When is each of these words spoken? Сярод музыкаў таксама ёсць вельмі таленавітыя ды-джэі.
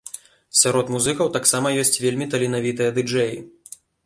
Сярод 0.61 0.87
музыкаў 0.95 1.29
таксама 1.37 1.75
ёсць 1.83 2.01
вельмі 2.07 2.29
таленавітыя 2.33 2.97
ды-джэі. 2.97 3.37